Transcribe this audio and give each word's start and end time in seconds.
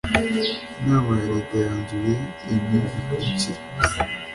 inama 0.81 1.11
ya 1.19 1.25
leta 1.35 1.55
yanzuye 1.65 2.13
ibi 2.53 2.77
bikurikira 2.91 3.59